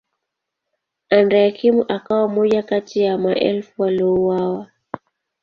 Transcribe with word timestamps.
Andrea 1.11 1.51
Kim 1.51 1.85
akawa 1.87 2.27
mmoja 2.29 2.63
kati 2.63 2.99
ya 2.99 3.17
maelfu 3.17 3.81
waliouawa. 3.81 4.67